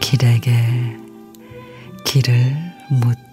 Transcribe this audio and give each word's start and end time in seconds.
길에게 0.00 0.50
길을 2.04 2.56
묻 2.88 3.29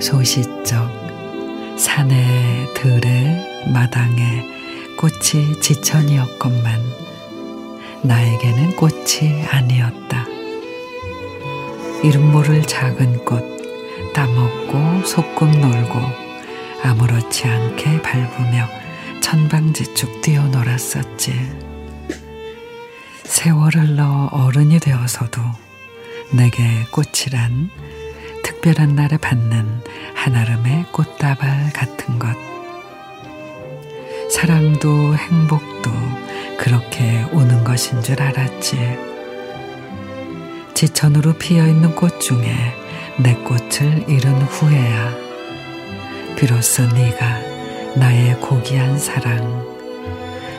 소시적 0.00 1.78
산에 1.78 2.66
들에 2.74 3.66
마당에 3.70 4.42
꽃이 4.96 5.60
지천이었건만 5.60 6.80
나에게는 8.02 8.76
꽃이 8.76 9.44
아니었다. 9.46 10.26
이름 12.02 12.32
모를 12.32 12.62
작은 12.62 13.24
꽃 13.26 13.44
따먹고 14.14 15.04
소꿉 15.06 15.50
놀고 15.50 16.00
아무렇지 16.82 17.46
않게 17.46 18.00
밟으며 18.00 18.66
천방지축 19.20 20.22
뛰어놀았었지. 20.22 21.34
세월 23.24 23.74
흘러 23.74 24.30
어른이 24.32 24.80
되어서도 24.80 25.42
내게 26.32 26.84
꽃이란 26.90 27.70
특별한 28.60 28.94
날에 28.94 29.16
받는 29.16 29.80
한아름의 30.14 30.86
꽃다발 30.92 31.72
같은 31.72 32.18
것. 32.18 32.28
사랑도 34.30 35.16
행복도 35.16 35.90
그렇게 36.58 37.24
오는 37.32 37.64
것인 37.64 38.02
줄 38.02 38.20
알았지. 38.20 38.76
지천으로 40.74 41.34
피어 41.38 41.66
있는 41.66 41.94
꽃 41.94 42.20
중에 42.20 42.54
내 43.22 43.34
꽃을 43.34 44.04
잃은 44.08 44.42
후에야 44.42 45.14
비로소 46.36 46.86
네가 46.86 47.40
나의 47.96 48.38
고귀한 48.40 48.98
사랑, 48.98 49.64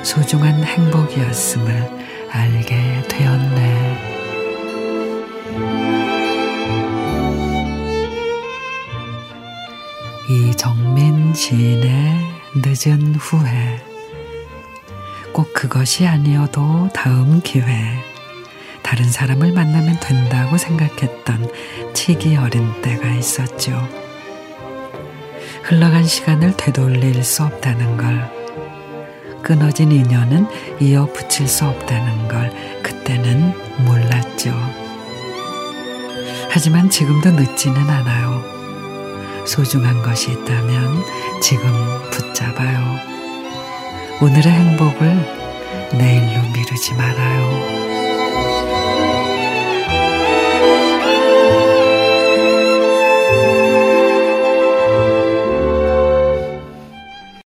소중한 0.01 0.63
행복이었음을 0.63 2.27
알게 2.31 2.70
정민 10.61 11.33
시인의 11.33 12.19
늦은 12.53 13.15
후회. 13.15 13.83
꼭 15.33 15.51
그것이 15.55 16.05
아니어도 16.05 16.87
다음 16.93 17.41
기회. 17.41 17.65
다른 18.83 19.09
사람을 19.09 19.53
만나면 19.53 19.99
된다고 19.99 20.59
생각했던 20.59 21.51
치기 21.95 22.35
어린 22.35 22.79
때가 22.83 23.09
있었죠. 23.09 23.71
흘러간 25.63 26.05
시간을 26.05 26.55
되돌릴 26.57 27.23
수 27.23 27.41
없다는 27.41 27.97
걸, 27.97 28.31
끊어진 29.41 29.91
인연은 29.91 30.45
이어 30.79 31.07
붙일 31.07 31.47
수 31.47 31.65
없다는 31.65 32.27
걸 32.27 32.53
그때는 32.83 33.51
몰랐죠. 33.83 34.53
하지만 36.51 36.87
지금도 36.87 37.31
늦지는 37.31 37.89
않아요. 37.89 38.50
소중한 39.45 40.01
것이 40.01 40.31
있다면 40.31 41.03
지금 41.41 41.63
붙잡아요. 42.11 42.99
오늘의 44.21 44.51
행복을 44.51 45.41
내일로 45.97 46.41
미루지 46.53 46.93
말아요. 46.93 47.90